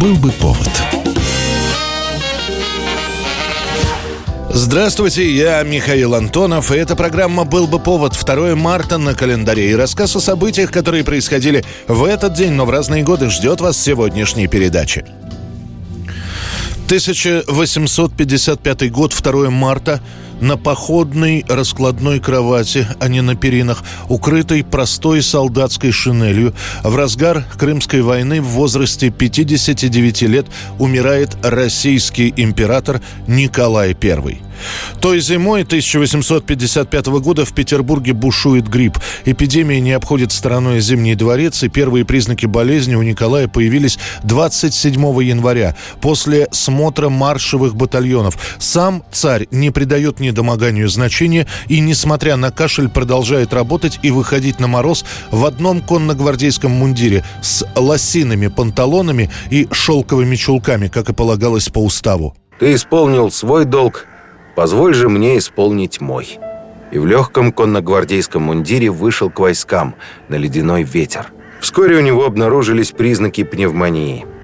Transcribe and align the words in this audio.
Был 0.00 0.14
бы 0.14 0.30
повод. 0.30 0.70
Здравствуйте, 4.50 5.34
я 5.34 5.62
Михаил 5.64 6.14
Антонов, 6.14 6.70
и 6.70 6.76
эта 6.76 6.94
программа 6.94 7.44
«Был 7.44 7.66
бы 7.66 7.80
повод» 7.80 8.12
2 8.12 8.54
марта 8.54 8.98
на 8.98 9.14
календаре. 9.14 9.72
И 9.72 9.74
рассказ 9.74 10.14
о 10.14 10.20
событиях, 10.20 10.70
которые 10.70 11.02
происходили 11.02 11.64
в 11.88 12.04
этот 12.04 12.34
день, 12.34 12.52
но 12.52 12.64
в 12.64 12.70
разные 12.70 13.02
годы, 13.02 13.28
ждет 13.28 13.60
вас 13.60 13.76
сегодняшней 13.76 14.46
передаче. 14.46 15.04
1855 16.86 18.92
год, 18.92 19.12
2 19.20 19.50
марта– 19.50 20.00
на 20.40 20.56
походной 20.56 21.44
раскладной 21.48 22.20
кровати, 22.20 22.86
а 23.00 23.08
не 23.08 23.20
на 23.20 23.36
перинах, 23.36 23.82
укрытой 24.08 24.64
простой 24.64 25.22
солдатской 25.22 25.92
шинелью, 25.92 26.54
в 26.82 26.96
разгар 26.96 27.44
Крымской 27.58 28.02
войны 28.02 28.40
в 28.40 28.46
возрасте 28.46 29.10
59 29.10 30.22
лет 30.22 30.46
умирает 30.78 31.36
российский 31.42 32.32
император 32.36 33.00
Николай 33.26 33.96
I. 34.00 34.47
Той 35.00 35.20
зимой 35.20 35.62
1855 35.62 37.06
года 37.06 37.44
в 37.44 37.52
Петербурге 37.52 38.12
бушует 38.12 38.68
грипп. 38.68 38.98
Эпидемия 39.24 39.80
не 39.80 39.92
обходит 39.92 40.32
стороной 40.32 40.80
Зимний 40.80 41.14
дворец, 41.14 41.62
и 41.62 41.68
первые 41.68 42.04
признаки 42.04 42.46
болезни 42.46 42.94
у 42.94 43.02
Николая 43.02 43.48
появились 43.48 43.98
27 44.24 45.00
января 45.22 45.76
после 46.00 46.48
смотра 46.50 47.08
маршевых 47.08 47.74
батальонов. 47.74 48.38
Сам 48.58 49.02
царь 49.12 49.46
не 49.50 49.70
придает 49.70 50.20
недомоганию 50.20 50.88
значения 50.88 51.46
и, 51.68 51.80
несмотря 51.80 52.36
на 52.36 52.50
кашель, 52.50 52.88
продолжает 52.88 53.52
работать 53.52 53.98
и 54.02 54.10
выходить 54.10 54.60
на 54.60 54.66
мороз 54.66 55.04
в 55.30 55.44
одном 55.44 55.80
конногвардейском 55.80 56.70
мундире 56.70 57.24
с 57.42 57.64
лосиными 57.76 58.48
панталонами 58.48 59.30
и 59.50 59.68
шелковыми 59.70 60.36
чулками, 60.36 60.88
как 60.88 61.08
и 61.08 61.12
полагалось 61.12 61.68
по 61.68 61.78
уставу. 61.78 62.36
Ты 62.58 62.74
исполнил 62.74 63.30
свой 63.30 63.64
долг, 63.64 64.06
Позволь 64.58 64.92
же 64.92 65.08
мне 65.08 65.38
исполнить 65.38 66.00
мой». 66.00 66.40
И 66.90 66.98
в 66.98 67.06
легком 67.06 67.52
конногвардейском 67.52 68.42
мундире 68.42 68.90
вышел 68.90 69.30
к 69.30 69.38
войскам 69.38 69.94
на 70.28 70.34
ледяной 70.34 70.82
ветер. 70.82 71.32
Вскоре 71.60 71.98
у 71.98 72.00
него 72.00 72.24
обнаружились 72.24 72.90
признаки 72.90 73.44
пневмонии– 73.44 74.26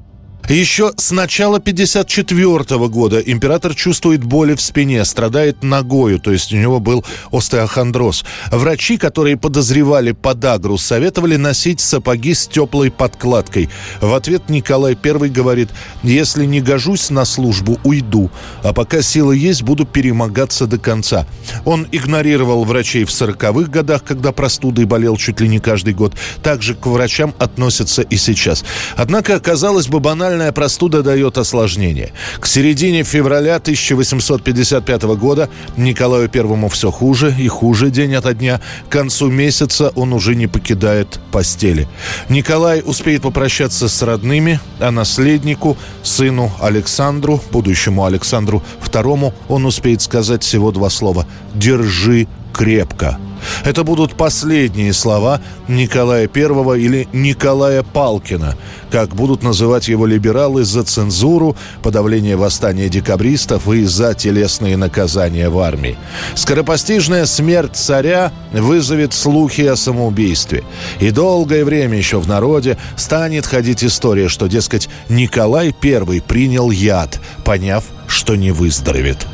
еще 0.49 0.93
с 0.97 1.11
начала 1.11 1.59
54 1.59 2.89
года 2.89 3.19
император 3.19 3.75
чувствует 3.75 4.23
боли 4.23 4.55
в 4.55 4.61
спине, 4.61 5.05
страдает 5.05 5.63
ногою, 5.63 6.19
то 6.19 6.33
есть 6.33 6.53
у 6.53 6.57
него 6.57 6.81
был 6.81 7.05
остеохондроз. 7.33 8.25
Врачи, 8.51 8.99
которые 8.99 9.37
подозревали 9.37 10.13
подагру, 10.13 10.77
советовали 10.77 11.37
носить 11.37 11.81
сапоги 11.81 12.35
с 12.35 12.47
теплой 12.47 12.91
подкладкой. 12.91 13.71
В 14.01 14.13
ответ 14.13 14.51
Николай 14.51 14.99
I 15.03 15.29
говорит, 15.31 15.71
если 16.03 16.45
не 16.45 16.61
гожусь 16.61 17.09
на 17.09 17.25
службу, 17.25 17.81
уйду, 17.85 18.31
а 18.63 18.73
пока 18.75 19.01
силы 19.01 19.37
есть, 19.37 19.63
буду 19.63 19.87
перемогаться 19.87 20.67
до 20.67 20.79
конца. 20.79 21.27
Он 21.65 21.87
игнорировал 21.91 22.65
врачей 22.65 23.05
в 23.05 23.11
40-х 23.11 23.71
годах, 23.71 24.05
когда 24.05 24.33
простудой 24.33 24.85
болел 24.85 25.17
чуть 25.17 25.41
ли 25.41 25.49
не 25.49 25.59
каждый 25.59 25.95
год. 25.95 26.15
Также 26.43 26.75
к 26.75 26.87
врачам 26.87 27.35
относятся 27.39 28.03
и 28.03 28.17
сейчас. 28.17 28.65
Однако, 28.97 29.41
казалось 29.41 29.89
бы, 29.89 30.01
банально 30.01 30.34
Банальная 30.35 30.53
простуда 30.53 31.05
дает 31.05 31.39
осложнение. 31.39 32.13
К 32.41 32.47
середине 32.47 33.05
февраля 33.05 33.55
1855 33.55 35.03
года 35.17 35.49
Николаю 35.77 36.29
Первому 36.29 36.69
все 36.69 36.91
хуже 36.91 37.33
и 37.39 37.47
хуже 37.47 37.91
день 37.91 38.17
ото 38.17 38.35
дня. 38.35 38.61
К 38.89 38.93
концу 38.93 39.29
месяца 39.29 39.91
он 39.95 40.13
уже 40.13 40.35
не 40.35 40.49
покидает 40.49 41.21
постели. 41.31 41.87
Николай 42.29 42.83
успеет 42.85 43.23
попрощаться 43.23 43.89
с 43.89 44.03
родными, 44.03 44.59
а 44.81 44.91
наследнику, 44.91 45.77
сыну 46.03 46.51
Александру, 46.61 47.41
будущему 47.53 48.05
Александру 48.05 48.61
II, 48.85 49.33
он 49.49 49.67
успеет 49.67 50.03
сказать 50.03 50.43
всего 50.43 50.73
два 50.73 50.91
слова 50.91 51.29
«Держи 51.55 52.27
крепко». 52.53 53.21
Это 53.65 53.85
будут 53.85 54.15
последние 54.15 54.93
слова 54.93 55.41
Николая 55.69 56.29
I 56.33 56.81
или 56.81 57.09
Николая 57.13 57.83
Палкина, 57.83 58.57
как 58.91 59.15
будут 59.15 59.43
называть 59.43 59.89
его 59.89 60.07
либералы 60.07 60.65
за 60.65 60.85
цензуру, 60.85 61.57
подавление 61.83 62.37
восстания 62.37 62.89
декабристов 62.89 63.69
и 63.69 63.85
за 63.85 64.15
телесные 64.15 64.77
наказания 64.77 65.49
в 65.49 65.59
армии. 65.59 65.97
Скоропостижная 66.35 67.27
смерть 67.27 67.77
царя 67.77 68.33
вызовет 68.53 69.13
слухи 69.13 69.63
о 69.63 69.77
самоубийстве. 69.77 70.65
И 71.01 71.11
долгое 71.11 71.65
время 71.65 71.99
еще 71.99 72.21
в 72.21 72.29
народе 72.29 72.77
станет 72.97 73.47
ходить 73.47 73.85
история, 73.85 74.29
что, 74.29 74.47
дескать, 74.47 74.89
Николай 75.09 75.75
I 75.83 76.21
принял 76.21 76.71
яд, 76.71 77.21
поняв, 77.45 77.85
что 78.07 78.37
не 78.37 78.51
выздоровеет. 78.51 79.27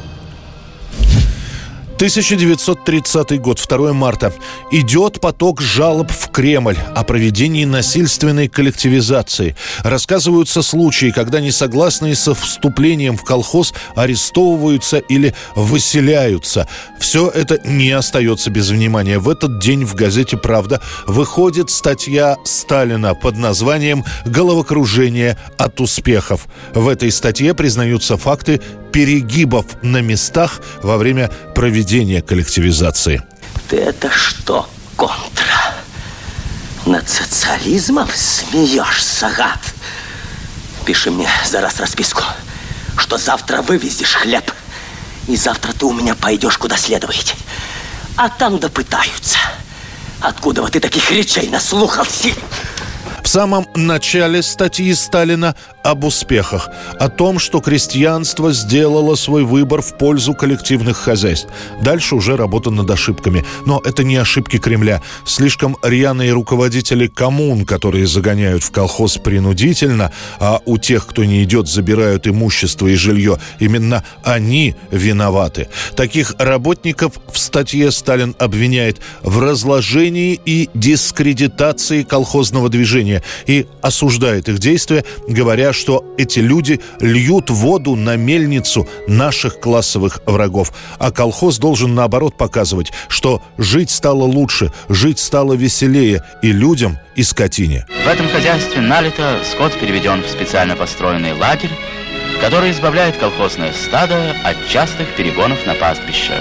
1930 2.00 3.38
год, 3.42 3.62
2 3.68 3.92
марта. 3.92 4.32
Идет 4.70 5.20
поток 5.20 5.60
жалоб 5.60 6.10
в 6.10 6.30
Кремль 6.30 6.78
о 6.94 7.04
проведении 7.04 7.66
насильственной 7.66 8.48
коллективизации. 8.48 9.54
Рассказываются 9.84 10.62
случаи, 10.62 11.12
когда 11.14 11.40
несогласные 11.40 12.14
со 12.14 12.34
вступлением 12.34 13.18
в 13.18 13.24
колхоз 13.24 13.74
арестовываются 13.94 14.96
или 14.96 15.34
выселяются. 15.54 16.66
Все 16.98 17.28
это 17.28 17.60
не 17.68 17.90
остается 17.90 18.48
без 18.48 18.70
внимания. 18.70 19.18
В 19.18 19.28
этот 19.28 19.60
день 19.60 19.84
в 19.84 19.94
газете 19.94 20.38
«Правда» 20.38 20.80
выходит 21.06 21.68
статья 21.68 22.38
Сталина 22.46 23.14
под 23.14 23.36
названием 23.36 24.06
«Головокружение 24.24 25.36
от 25.58 25.78
успехов». 25.82 26.46
В 26.72 26.88
этой 26.88 27.12
статье 27.12 27.52
признаются 27.52 28.16
факты 28.16 28.62
перегибов 28.92 29.66
на 29.82 30.00
местах 30.00 30.60
во 30.82 30.96
время 30.96 31.28
проведения 31.54 32.22
коллективизации. 32.22 33.22
Ты 33.68 33.76
это 33.76 34.10
что, 34.10 34.68
контра? 34.96 35.74
Над 36.86 37.08
социализмом 37.08 38.08
смеешься, 38.14 39.30
гад? 39.36 39.60
Пиши 40.84 41.10
мне 41.10 41.28
за 41.46 41.60
раз 41.60 41.78
расписку, 41.78 42.22
что 42.96 43.18
завтра 43.18 43.62
вывезешь 43.62 44.14
хлеб, 44.14 44.50
и 45.28 45.36
завтра 45.36 45.72
ты 45.72 45.86
у 45.86 45.92
меня 45.92 46.14
пойдешь 46.14 46.58
куда 46.58 46.76
следует. 46.76 47.34
А 48.16 48.28
там 48.28 48.58
допытаются. 48.58 49.38
Откуда 50.20 50.62
вот 50.62 50.72
ты 50.72 50.80
таких 50.80 51.10
речей 51.10 51.48
наслухался? 51.48 52.30
Самом 53.30 53.68
начале 53.76 54.42
статьи 54.42 54.92
Сталина 54.92 55.54
об 55.84 56.02
успехах, 56.02 56.68
о 56.98 57.08
том, 57.08 57.38
что 57.38 57.60
крестьянство 57.60 58.52
сделало 58.52 59.14
свой 59.14 59.44
выбор 59.44 59.82
в 59.82 59.96
пользу 59.96 60.34
коллективных 60.34 60.96
хозяйств. 60.96 61.46
Дальше 61.80 62.16
уже 62.16 62.36
работа 62.36 62.70
над 62.70 62.90
ошибками. 62.90 63.44
Но 63.66 63.80
это 63.84 64.02
не 64.02 64.16
ошибки 64.16 64.58
Кремля. 64.58 65.00
Слишком 65.24 65.76
рьяные 65.80 66.32
руководители 66.32 67.06
коммун, 67.06 67.64
которые 67.64 68.08
загоняют 68.08 68.64
в 68.64 68.72
колхоз 68.72 69.16
принудительно, 69.18 70.10
а 70.40 70.58
у 70.66 70.76
тех, 70.78 71.06
кто 71.06 71.24
не 71.24 71.44
идет, 71.44 71.68
забирают 71.68 72.26
имущество 72.26 72.88
и 72.88 72.96
жилье. 72.96 73.38
Именно 73.60 74.02
они 74.24 74.74
виноваты. 74.90 75.68
Таких 75.94 76.34
работников 76.40 77.12
в 77.32 77.38
статье 77.38 77.92
Сталин 77.92 78.34
обвиняет 78.40 78.98
в 79.22 79.38
разложении 79.38 80.40
и 80.44 80.68
дискредитации 80.74 82.02
колхозного 82.02 82.68
движения 82.68 83.19
и 83.46 83.66
осуждает 83.82 84.48
их 84.48 84.58
действия, 84.58 85.04
говоря 85.26 85.72
что 85.72 86.04
эти 86.18 86.40
люди 86.40 86.80
льют 87.00 87.50
воду 87.50 87.96
на 87.96 88.16
мельницу 88.16 88.88
наших 89.06 89.60
классовых 89.60 90.20
врагов. 90.26 90.72
А 90.98 91.10
колхоз 91.10 91.58
должен, 91.58 91.94
наоборот, 91.94 92.36
показывать, 92.36 92.92
что 93.08 93.42
жить 93.58 93.90
стало 93.90 94.24
лучше, 94.24 94.72
жить 94.88 95.18
стало 95.18 95.54
веселее 95.54 96.24
и 96.42 96.52
людям, 96.52 96.98
и 97.16 97.22
скотине. 97.22 97.86
В 98.04 98.08
этом 98.08 98.28
хозяйстве 98.28 98.80
налито 98.80 99.40
скот 99.50 99.78
переведен 99.78 100.22
в 100.22 100.28
специально 100.28 100.76
построенный 100.76 101.32
лагерь, 101.32 101.70
который 102.40 102.70
избавляет 102.70 103.16
колхозное 103.16 103.72
стадо 103.72 104.34
от 104.44 104.56
частых 104.68 105.08
перегонов 105.16 105.66
на 105.66 105.74
пастбище. 105.74 106.32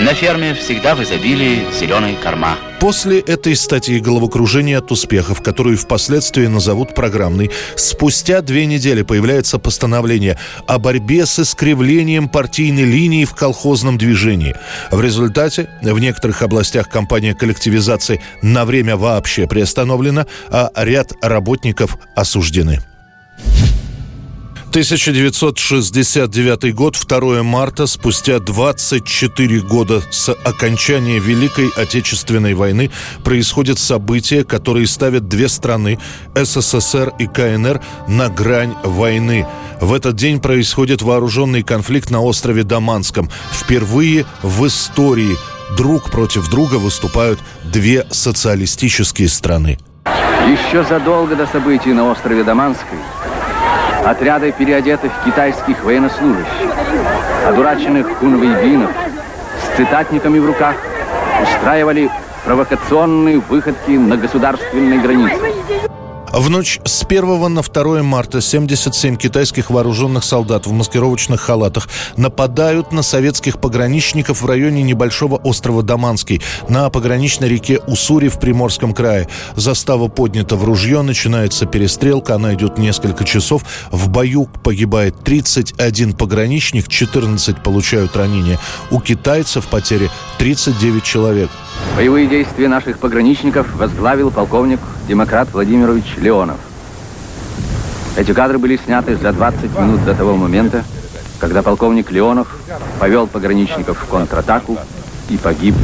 На 0.00 0.14
ферме 0.14 0.54
всегда 0.54 0.96
в 0.96 1.02
изобилии 1.02 1.64
зеленые 1.78 2.16
корма. 2.16 2.56
После 2.82 3.20
этой 3.20 3.54
статьи 3.54 4.00
«Головокружение 4.00 4.78
от 4.78 4.90
успехов», 4.90 5.40
которую 5.40 5.78
впоследствии 5.78 6.48
назовут 6.48 6.96
программной, 6.96 7.52
спустя 7.76 8.42
две 8.42 8.66
недели 8.66 9.02
появляется 9.02 9.60
постановление 9.60 10.36
о 10.66 10.80
борьбе 10.80 11.24
с 11.24 11.38
искривлением 11.38 12.28
партийной 12.28 12.82
линии 12.82 13.24
в 13.24 13.36
колхозном 13.36 13.98
движении. 13.98 14.56
В 14.90 15.00
результате 15.00 15.68
в 15.80 15.98
некоторых 16.00 16.42
областях 16.42 16.88
кампания 16.88 17.36
коллективизации 17.36 18.20
на 18.42 18.64
время 18.64 18.96
вообще 18.96 19.46
приостановлена, 19.46 20.26
а 20.50 20.72
ряд 20.74 21.12
работников 21.22 21.96
осуждены. 22.16 22.80
1969 24.72 26.74
год, 26.74 26.96
2 27.06 27.42
марта, 27.42 27.86
спустя 27.86 28.38
24 28.38 29.60
года 29.60 30.02
с 30.10 30.32
окончания 30.32 31.18
Великой 31.18 31.68
Отечественной 31.76 32.54
войны, 32.54 32.90
происходит 33.22 33.78
событие, 33.78 34.44
которое 34.44 34.86
ставит 34.86 35.28
две 35.28 35.50
страны, 35.50 35.98
СССР 36.34 37.12
и 37.18 37.26
КНР, 37.26 37.82
на 38.08 38.30
грань 38.30 38.74
войны. 38.82 39.46
В 39.82 39.92
этот 39.92 40.16
день 40.16 40.40
происходит 40.40 41.02
вооруженный 41.02 41.62
конфликт 41.62 42.10
на 42.10 42.22
острове 42.22 42.62
Даманском. 42.62 43.28
Впервые 43.52 44.24
в 44.42 44.66
истории 44.66 45.36
друг 45.76 46.10
против 46.10 46.48
друга 46.48 46.76
выступают 46.76 47.40
две 47.62 48.06
социалистические 48.10 49.28
страны. 49.28 49.78
Еще 50.06 50.82
задолго 50.84 51.36
до 51.36 51.46
событий 51.46 51.92
на 51.92 52.10
острове 52.10 52.42
Даманской 52.42 52.98
Отряды 54.04 54.50
переодетых 54.50 55.12
китайских 55.24 55.84
военнослужащих, 55.84 56.70
одураченных 57.46 58.18
хунвейбинов 58.18 58.90
с 59.62 59.76
цитатниками 59.76 60.40
в 60.40 60.46
руках 60.46 60.74
устраивали 61.40 62.10
провокационные 62.44 63.38
выходки 63.38 63.92
на 63.92 64.16
государственной 64.16 64.98
границе. 64.98 65.51
В 66.32 66.48
ночь 66.48 66.80
с 66.86 67.04
1 67.04 67.52
на 67.52 67.60
2 67.60 68.02
марта 68.02 68.40
77 68.40 69.16
китайских 69.16 69.68
вооруженных 69.68 70.24
солдат 70.24 70.66
в 70.66 70.72
маскировочных 70.72 71.42
халатах 71.42 71.90
нападают 72.16 72.90
на 72.90 73.02
советских 73.02 73.58
пограничников 73.58 74.40
в 74.40 74.46
районе 74.46 74.82
небольшого 74.82 75.36
острова 75.36 75.82
Даманский 75.82 76.40
на 76.70 76.88
пограничной 76.88 77.50
реке 77.50 77.80
Уссури 77.86 78.28
в 78.28 78.40
Приморском 78.40 78.94
крае. 78.94 79.28
Застава 79.56 80.08
поднята 80.08 80.56
в 80.56 80.64
ружье, 80.64 81.02
начинается 81.02 81.66
перестрелка, 81.66 82.36
она 82.36 82.54
идет 82.54 82.78
несколько 82.78 83.24
часов. 83.24 83.62
В 83.90 84.08
бою 84.08 84.48
погибает 84.64 85.22
31 85.22 86.14
пограничник, 86.14 86.88
14 86.88 87.62
получают 87.62 88.16
ранения. 88.16 88.58
У 88.90 89.00
китайцев 89.00 89.66
потери 89.66 90.10
39 90.38 91.04
человек. 91.04 91.50
Боевые 91.96 92.26
действия 92.26 92.68
наших 92.68 92.98
пограничников 92.98 93.74
возглавил 93.76 94.30
полковник 94.30 94.80
Демократ 95.06 95.52
Владимирович 95.52 96.16
Леонов. 96.16 96.56
Эти 98.16 98.32
кадры 98.32 98.58
были 98.58 98.76
сняты 98.76 99.16
за 99.16 99.32
20 99.32 99.78
минут 99.78 100.04
до 100.04 100.14
того 100.14 100.36
момента, 100.36 100.84
когда 101.38 101.62
полковник 101.62 102.10
Леонов 102.10 102.48
повел 102.98 103.26
пограничников 103.26 103.98
в 103.98 104.06
контратаку 104.06 104.78
и 105.28 105.36
погиб 105.36 105.74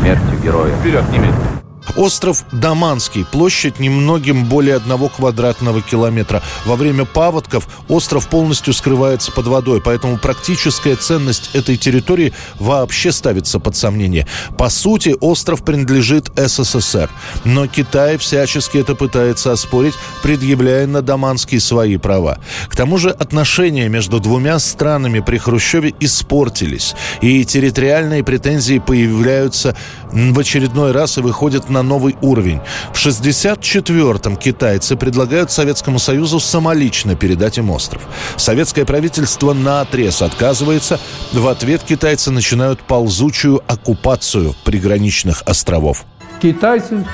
смертью 0.00 0.38
героя. 0.42 0.74
Вперед, 0.76 1.04
немедленно! 1.10 1.59
Остров 1.96 2.44
Даманский, 2.52 3.24
площадь 3.24 3.80
немногим 3.80 4.44
более 4.44 4.76
одного 4.76 5.08
квадратного 5.08 5.82
километра. 5.82 6.42
Во 6.64 6.76
время 6.76 7.04
паводков 7.04 7.68
остров 7.88 8.28
полностью 8.28 8.72
скрывается 8.72 9.32
под 9.32 9.46
водой, 9.46 9.80
поэтому 9.80 10.18
практическая 10.18 10.96
ценность 10.96 11.50
этой 11.54 11.76
территории 11.76 12.32
вообще 12.58 13.12
ставится 13.12 13.58
под 13.58 13.76
сомнение. 13.76 14.26
По 14.56 14.68
сути, 14.68 15.16
остров 15.20 15.64
принадлежит 15.64 16.30
СССР, 16.36 17.10
но 17.44 17.66
Китай 17.66 18.18
всячески 18.18 18.78
это 18.78 18.94
пытается 18.94 19.52
оспорить, 19.52 19.94
предъявляя 20.22 20.86
на 20.86 21.02
Даманский 21.02 21.60
свои 21.60 21.96
права. 21.96 22.38
К 22.68 22.76
тому 22.76 22.98
же 22.98 23.10
отношения 23.10 23.88
между 23.88 24.20
двумя 24.20 24.58
странами 24.58 25.20
при 25.20 25.38
Хрущеве 25.38 25.94
испортились, 26.00 26.94
и 27.20 27.44
территориальные 27.44 28.24
претензии 28.24 28.78
появляются 28.78 29.76
в 30.12 30.38
очередной 30.38 30.92
раз 30.92 31.18
и 31.18 31.20
выходят 31.20 31.68
на 31.70 31.79
новый 31.82 32.16
уровень. 32.22 32.60
В 32.92 32.96
64-м 32.96 34.36
китайцы 34.36 34.96
предлагают 34.96 35.50
Советскому 35.50 35.98
Союзу 35.98 36.40
самолично 36.40 37.16
передать 37.16 37.58
им 37.58 37.70
остров. 37.70 38.02
Советское 38.36 38.84
правительство 38.84 39.52
на 39.52 39.80
отрез 39.80 40.22
отказывается. 40.22 40.98
В 41.32 41.48
ответ 41.48 41.82
китайцы 41.82 42.30
начинают 42.30 42.80
ползучую 42.80 43.62
оккупацию 43.66 44.54
приграничных 44.64 45.42
островов. 45.46 46.04
Китайцы, 46.40 47.04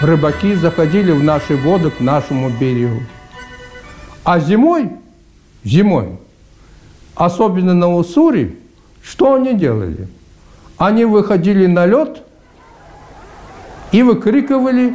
рыбаки 0.00 0.54
заходили 0.54 1.12
в 1.12 1.22
наши 1.22 1.56
воды 1.56 1.90
к 1.90 2.00
нашему 2.00 2.50
берегу. 2.50 3.02
А 4.24 4.40
зимой, 4.40 4.90
зимой, 5.64 6.18
особенно 7.14 7.74
на 7.74 7.94
Уссури, 7.94 8.58
что 9.02 9.34
они 9.34 9.54
делали? 9.54 10.08
Они 10.78 11.04
выходили 11.04 11.66
на 11.66 11.86
лед 11.86 12.22
и 13.96 14.02
выкрикивали 14.02 14.94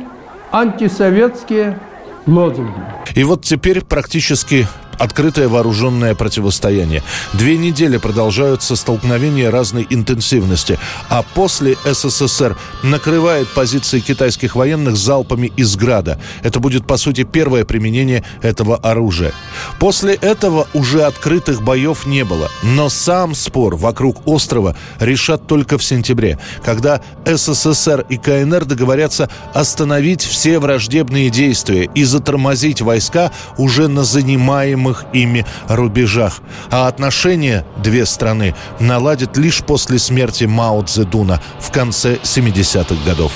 антисоветские 0.52 1.80
лозунги. 2.28 2.72
И 3.16 3.24
вот 3.24 3.44
теперь 3.44 3.84
практически 3.84 4.68
открытое 5.02 5.48
вооруженное 5.48 6.14
противостояние. 6.14 7.02
Две 7.34 7.58
недели 7.58 7.98
продолжаются 7.98 8.76
столкновения 8.76 9.50
разной 9.50 9.88
интенсивности, 9.90 10.78
а 11.10 11.24
после 11.24 11.76
СССР 11.84 12.56
накрывает 12.84 13.48
позиции 13.48 14.00
китайских 14.00 14.56
военных 14.56 14.96
залпами 14.98 15.52
из 15.58 15.76
града. 15.76 16.20
Это 16.44 16.60
будет, 16.60 16.86
по 16.86 16.98
сути, 16.98 17.24
первое 17.24 17.66
применение 17.66 18.24
этого 18.44 18.78
оружия. 18.78 19.34
После 19.80 20.14
этого 20.14 20.68
уже 20.74 21.02
открытых 21.02 21.64
боев 21.64 22.06
не 22.06 22.24
было, 22.24 22.50
но 22.62 22.88
сам 22.90 23.34
спор 23.34 23.76
вокруг 23.78 24.28
острова 24.28 24.76
решат 25.00 25.48
только 25.48 25.80
в 25.80 25.84
сентябре, 25.84 26.38
когда 26.64 27.02
СССР 27.26 28.06
и 28.08 28.18
КНР 28.18 28.66
договорятся 28.66 29.30
остановить 29.56 30.22
все 30.22 30.60
враждебные 30.60 31.32
действия 31.32 31.90
и 31.96 32.04
затормозить 32.04 32.82
войска 32.82 33.32
уже 33.58 33.88
на 33.88 34.04
занимаемых 34.04 34.91
неведомых 34.92 35.06
ими 35.14 35.46
рубежах. 35.68 36.42
А 36.70 36.88
отношения 36.88 37.66
две 37.78 38.06
страны 38.06 38.56
наладят 38.80 39.38
лишь 39.38 39.64
после 39.64 40.00
смерти 40.00 40.46
Мао 40.46 40.82
Цзэдуна 40.84 41.42
в 41.60 41.72
конце 41.72 42.16
70-х 42.24 42.96
годов. 43.06 43.32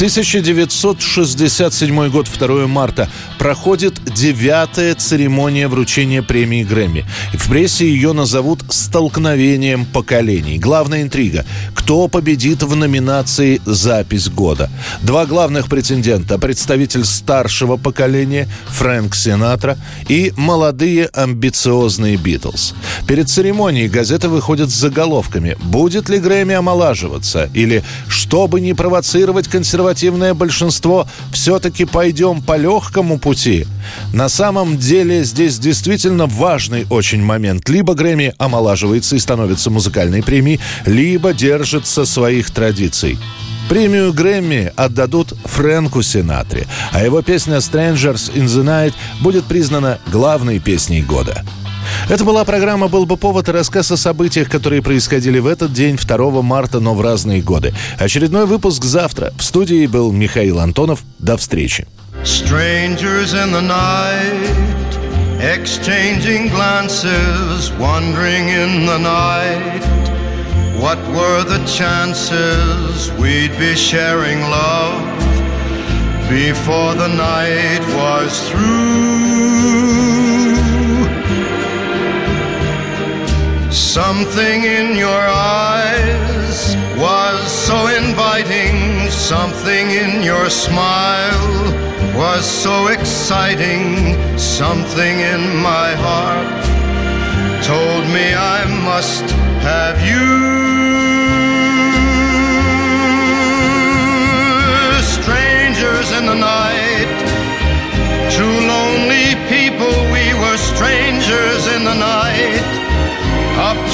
1967 0.00 2.08
год, 2.08 2.26
2 2.26 2.66
марта, 2.66 3.10
проходит 3.38 4.02
девятая 4.02 4.94
церемония 4.94 5.68
вручения 5.68 6.22
премии 6.22 6.64
Грэмми. 6.64 7.04
В 7.34 7.50
прессе 7.50 7.86
ее 7.86 8.14
назовут 8.14 8.60
«Столкновением 8.70 9.84
поколений». 9.84 10.58
Главная 10.58 11.02
интрига– 11.02 11.44
кто 11.74 12.08
победит 12.08 12.62
в 12.62 12.74
номинации 12.76 13.60
«Запись 13.66 14.30
года». 14.30 14.70
Два 15.02 15.26
главных 15.26 15.68
претендента– 15.68 16.38
представитель 16.40 17.04
старшего 17.04 17.76
поколения 17.76 18.48
Фрэнк 18.68 19.14
Синатра 19.14 19.76
и 20.08 20.32
молодые 20.34 21.10
амбициозные 21.12 22.16
Битлз. 22.16 22.72
Перед 23.06 23.28
церемонией 23.28 23.88
газеты 23.88 24.28
выходят 24.28 24.70
с 24.70 24.74
заголовками 24.74 25.58
«Будет 25.62 26.08
ли 26.08 26.20
Грэмми 26.20 26.54
омолаживаться?» 26.54 27.50
или 27.52 27.84
«Чтобы 28.08 28.62
не 28.62 28.72
провоцировать 28.72 29.48
консервативных 29.48 29.89
консервативное 29.90 30.34
большинство 30.34 31.08
все-таки 31.32 31.84
пойдем 31.84 32.42
по 32.42 32.56
легкому 32.56 33.18
пути. 33.18 33.66
На 34.12 34.28
самом 34.28 34.78
деле 34.78 35.24
здесь 35.24 35.58
действительно 35.58 36.26
важный 36.26 36.86
очень 36.90 37.22
момент. 37.22 37.68
Либо 37.68 37.94
Грэмми 37.94 38.34
омолаживается 38.38 39.16
и 39.16 39.18
становится 39.18 39.68
музыкальной 39.68 40.22
премией, 40.22 40.60
либо 40.86 41.32
держится 41.32 42.04
своих 42.04 42.52
традиций. 42.52 43.18
Премию 43.68 44.12
Грэмми 44.12 44.72
отдадут 44.76 45.34
Фрэнку 45.44 46.02
Синатре, 46.02 46.68
а 46.92 47.02
его 47.02 47.20
песня 47.22 47.56
«Strangers 47.56 48.32
in 48.32 48.44
the 48.44 48.62
Night» 48.62 48.94
будет 49.20 49.44
признана 49.44 49.98
главной 50.12 50.60
песней 50.60 51.02
года. 51.02 51.44
Это 52.08 52.24
была 52.24 52.44
программа 52.44 52.88
«Был 52.88 53.06
бы 53.06 53.16
повод» 53.16 53.48
и 53.48 53.52
рассказ 53.52 53.90
о 53.90 53.96
событиях, 53.96 54.48
которые 54.48 54.82
происходили 54.82 55.38
в 55.38 55.46
этот 55.46 55.72
день, 55.72 55.96
2 55.96 56.42
марта, 56.42 56.80
но 56.80 56.94
в 56.94 57.00
разные 57.00 57.40
годы. 57.42 57.72
Очередной 57.98 58.46
выпуск 58.46 58.84
завтра. 58.84 59.32
В 59.36 59.42
студии 59.42 59.86
был 59.86 60.12
Михаил 60.12 60.60
Антонов. 60.60 61.02
До 61.18 61.36
встречи. 61.36 61.86
Strangers 62.24 63.32
in 63.32 63.50
the 63.50 63.62
night, 63.62 64.90
exchanging 65.40 66.48
glances, 66.48 67.72
wandering 67.78 68.48
in 68.48 68.86
the 68.86 68.98
night. 68.98 69.82
What 70.78 70.98
were 71.14 71.44
the 71.44 71.64
chances 71.66 73.10
we'd 73.18 73.56
be 73.58 73.74
sharing 73.74 74.40
love 74.40 75.00
before 76.28 76.94
the 76.94 77.08
night 77.08 77.80
was 77.96 78.50
through? 78.50 78.89
Something 84.20 84.64
in 84.64 84.96
your 84.96 85.08
eyes 85.08 86.76
was 86.98 87.50
so 87.50 87.86
inviting, 87.86 89.08
something 89.08 89.92
in 89.92 90.22
your 90.22 90.50
smile 90.50 91.64
was 92.14 92.44
so 92.44 92.88
exciting, 92.88 94.18
something 94.38 95.20
in 95.20 95.56
my 95.62 95.94
heart 95.94 96.62
told 97.64 98.04
me 98.12 98.34
I 98.34 98.66
must 98.84 99.24
have 99.62 99.98
you. 100.06 100.69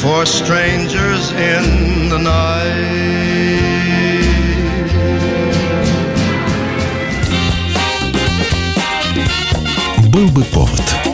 for 0.00 0.24
strangers 0.26 1.32
in 1.32 2.08
the 2.08 2.18
night. 2.18 3.08
Был 10.12 10.28
бы 10.28 10.42
повод. 10.44 11.11